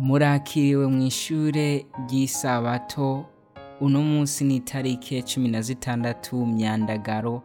[0.00, 3.24] murakiriwe mu ishure ry'isabato
[3.80, 7.42] uno munsi ni itariki cumi na zitandatu myandagaro.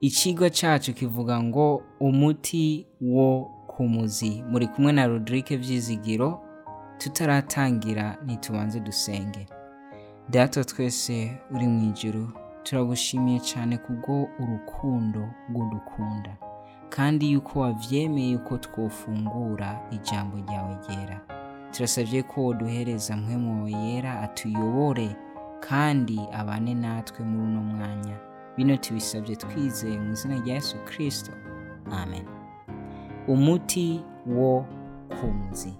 [0.00, 6.40] Icigwa cacu kivuga ngo umuti wo ku muzi muri kumwe na Rodrigue Vyizigiro
[6.98, 9.46] tutaratangira ntitubanze dusenge.
[10.30, 12.28] Data twese uri mu ijuru
[12.62, 16.36] turagushimiye cyane kubwo urukundo rw'udukunda.
[16.88, 21.20] Kandi yuko wavyemeye yuko twofungura ijambo ryawe ryera.
[21.74, 25.16] Turasabye ko woduhereza mpwemu wawe yera atuyobore
[25.60, 28.16] kandi abane natwe muri uno mwanya.
[28.56, 31.32] Bino tubisabye twizeye mu izina rya yesu kirisito
[31.90, 32.24] amen.
[33.28, 34.64] Umuti wo
[35.20, 35.72] ku muzi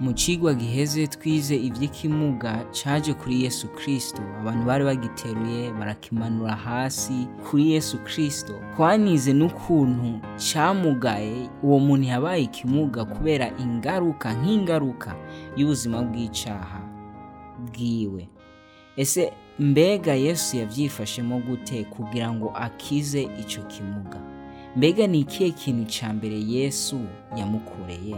[0.00, 7.70] mu cigwa giheze twize ivy'ikimuga caje kuri yesu kirisito abantu bari bagiteruye barakimanura hasi kuri
[7.72, 10.20] yesu kirisito twanize n'ukuntu
[10.52, 15.10] camugaye uwo muntu yabaye ikimuga kubera ingaruka nk'ingaruka
[15.56, 16.80] y'ubuzima bw'icaha
[17.66, 18.28] bwiwe.
[18.96, 24.18] Ese mbega yesu yavyifashemo gute kugira ngo akize ico kimuga?
[24.76, 27.00] Mbega ni ikihe kintu ca mbere yesu
[27.36, 28.16] yamukoreye?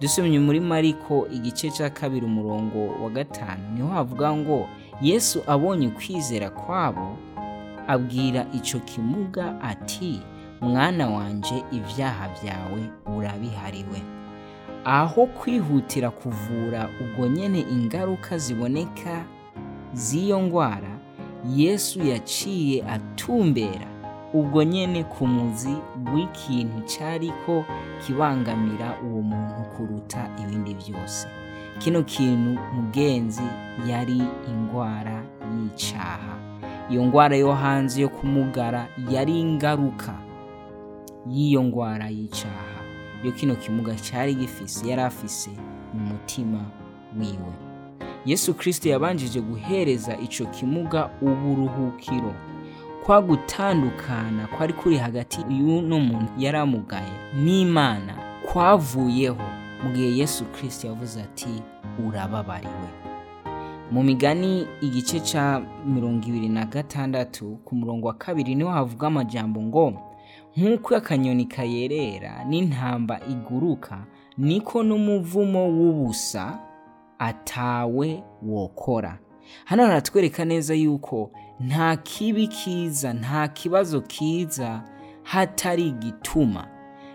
[0.00, 4.68] Dusomye muri mariko igice cya kabiri umurongo wa gatanu ni ho havuga ngo
[5.02, 7.16] yesu abonye ukwizera kwabo
[7.86, 10.20] abwira ico kimuga ati
[10.60, 12.82] mwana wanje ibyaha byawe
[13.16, 14.02] urabihariwe.
[14.84, 19.24] Aho kwihutira kuvura ubwo nyene ingaruka ziboneka
[19.94, 20.90] z'iyo ngwara
[21.56, 23.86] yesu yaciye atumbera
[24.34, 25.74] ubwo nyene ku muzi
[26.14, 27.64] w'ikintu cyariko
[28.06, 31.26] kibangamira uwo muntu kuruta ibindi byose.
[31.78, 33.42] Kino kintu mugenzi
[33.88, 35.22] yari ingwara
[35.54, 36.34] y'icaha
[36.90, 40.14] iyo ngwara yo hanze yo kumugara yari ingaruka
[41.26, 42.80] y'iyo ngwara y'icaha
[43.24, 45.50] yo kino kimuga cyari gifise yari afise
[45.94, 46.60] mu mutima
[47.18, 47.52] wiwe.
[48.26, 52.32] Yesu kirisito yabanjije guhereza ico kimuga uburuhukiro.
[53.06, 57.12] Kwa gutandukana kwari kuri hagati y'uno muntu yari amugaye
[57.44, 58.14] n'imana
[58.52, 59.42] kwavuyeho
[59.84, 61.62] mu gihe yesu kirisito yavuze ati
[62.08, 62.88] urababariwe.
[63.90, 69.06] Mu migani igice ca mirongo ibiri na gatandatu ku murongo wa kabiri ni ho havuga
[69.06, 69.92] amajambo ngo
[70.56, 73.98] nk'uko akanyoni kayerera n'intamba iguruka
[74.38, 76.58] niko n'umuvumo w'ubusa
[77.18, 79.18] atawe wokora.
[79.64, 81.30] Hano haratwereka neza yuko
[81.60, 84.82] nta kibi kiza nta kibazo kiza
[85.22, 86.66] hatari igituma.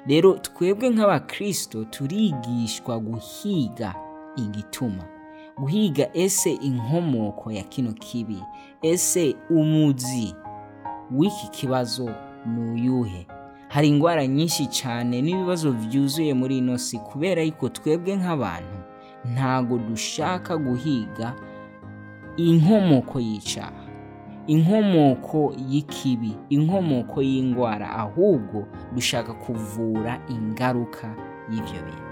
[0.08, 3.96] Rero twebwe nk'abakristo turigishwa guhiga
[4.36, 5.04] igituma.
[5.58, 8.44] Guhiga ese inkomoko ya kino kibi?
[8.82, 10.36] Ese umuzi
[11.12, 12.10] w'iki kibazo
[12.46, 13.28] ni uyuhe?
[13.70, 18.78] Hari indwara nyinshi cyane n'ibibazo byuzuye muri ino si kubera yuko twebwe nk'abantu
[19.34, 21.34] ntago dushaka guhiga
[22.38, 23.86] inkomoko y'icyaha
[24.48, 31.08] inkomoko y'ikibi inkomoko y'indwara ahubwo dushaka kuvura ingaruka
[31.50, 32.06] y'ibyo bintu.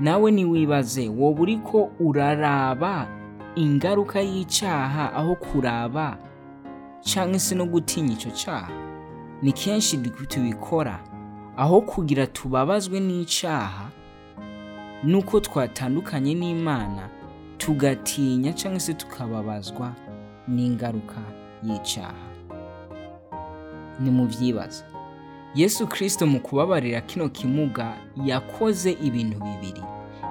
[0.00, 3.06] Nawe niwibaze wowe uri ko uraraba
[3.56, 6.18] ingaruka y'icyaha aho kuraba
[7.00, 8.72] cyangwa se no gutinya icyo cyaha
[9.42, 9.96] ni kenshi
[10.28, 11.00] tubikora.
[11.56, 13.88] Aho kugira tubabazwe n'icyaha
[15.04, 17.08] nuko twatandukanye n'imana
[17.60, 19.92] tugatinya cyangwa se tukababazwa
[20.48, 21.20] n'ingaruka
[21.62, 22.26] y'icyaha.
[24.00, 24.84] Ni mu byibaza
[25.54, 27.92] yesu kirisito mu kubabarira kino kimuga
[28.24, 29.82] yakoze ibintu bibiri.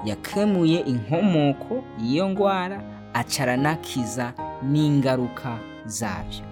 [0.05, 2.81] Yakemuye inkomoko y'iyo ndwara
[3.13, 6.45] acaranakiza n'ingaruka zabyo.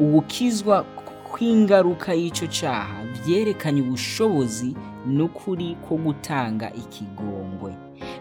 [0.00, 0.82] Ubukizwa
[1.30, 4.74] kw'ingaruka y'icyo cyaha byerekanye ubushobozi
[5.06, 7.72] n'ukuri ko gutanga ikigongwe.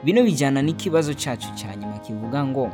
[0.04, 2.70] Bino bijyana n'ikibazo cyacu cya nyuma kivuga ngo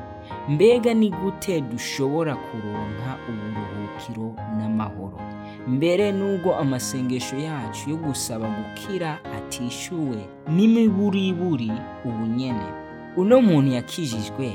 [0.50, 5.20] mbega ni gute dushobora kuronka uburuhukiro n'amahoro?
[5.68, 10.18] Mbere n'ubwo amasengesho yacu yo gusaba gukira atishyuwe
[10.50, 11.72] n'imiburiburi
[12.06, 12.66] ubunyene
[13.18, 14.52] uno muntu yakijijwe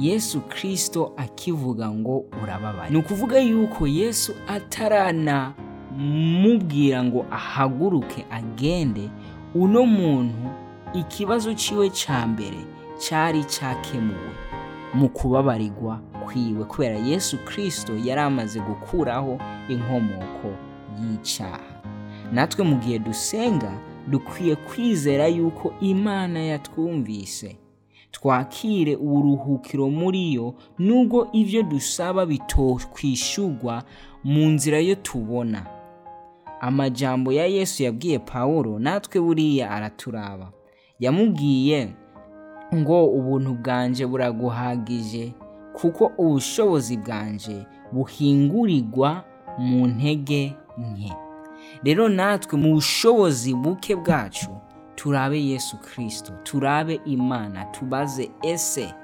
[0.00, 9.10] yesu kirisito akivuga ngo urababaye ni ukuvuga yuko yesu ataranamubwira ngo ahaguruke agende
[9.54, 10.48] uno muntu
[10.94, 12.60] ikibazo ciwe ca mbere
[12.98, 14.30] cyari cyakemuwe
[14.94, 19.38] mu kubabarirwa kwiwe kubera yesu kirisito yari amaze gukuraho
[19.68, 20.48] inkomoko
[21.00, 21.60] y'icyaha.
[22.32, 23.72] Natwe mu gihe dusenga
[24.08, 27.56] dukwiye kwizera yuko imana yatwumvise.
[28.10, 33.82] Twakire uburuhukiro muri yo nubwo ibyo dusaba bitokwishyurwa
[34.24, 35.66] mu nzira yo tubona.
[36.60, 40.52] Amajambo ya yesu yabwiye pawulo natwe buriya araturaba.
[41.04, 41.92] Yamubwiye
[42.74, 45.32] ngo ubuntu bwanje buraguhagije
[45.72, 49.24] kuko ubushobozi bwanje buhingurirwa
[49.58, 51.12] mu ntege nke.
[51.84, 54.50] Rero natwe mu bushobozi buke bwacu
[54.94, 58.94] turabe yesu kirisito turabe imana tubaze ese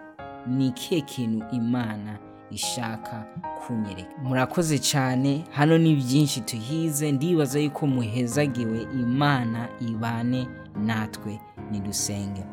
[0.47, 2.19] ni ikihe kintu imana
[2.51, 3.27] ishaka
[3.67, 4.11] kunyereka?
[4.23, 10.47] Murakoze cyane hano ni byinshi tuhize ndibaza yuko muhezagiwe imana ibane
[10.77, 11.41] natwe
[11.71, 12.45] nidusenge.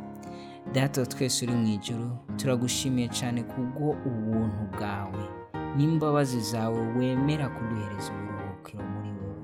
[0.74, 5.24] Data twese uri mu ijoro turagushimiye cyane kubwo ubuntu bwawe
[5.78, 9.36] n'imbabazi zawe wemera kuduhereza uburuhukiro muri wowe.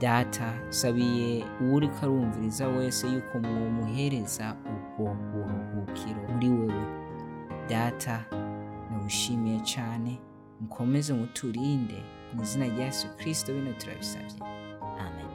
[0.00, 6.84] Data sabiye uri karumviriza wese yuko mwumuhereza ubwo buruhukiro muri wowe.
[7.68, 8.24] Data
[8.90, 10.18] nagushimiye cyane
[10.60, 11.98] mukomeze muturinde
[12.34, 14.36] mu izina rya yesu kirisito bino turabisabye.
[15.00, 15.28] Amen.